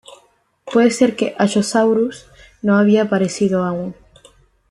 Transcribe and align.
Puede 0.65 0.89
ser 0.89 1.15
que 1.15 1.35
"Allosaurus" 1.37 2.25
no 2.63 2.75
había 2.75 3.03
aparecido 3.03 3.63
aún. 3.63 3.93